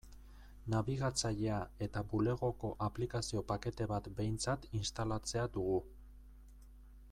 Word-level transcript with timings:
Nabigatzailea 0.73 1.57
eta 1.87 2.03
Bulegoko 2.13 2.71
aplikazio-pakete 2.87 3.89
bat 3.93 4.09
behintzat 4.21 4.67
instalatzea 4.83 5.47
dugu. 5.59 5.79